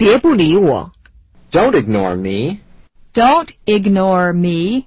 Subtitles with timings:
[0.00, 0.92] 别不理我。
[1.52, 2.60] Don't ignore me.
[3.12, 4.86] Don't ignore me.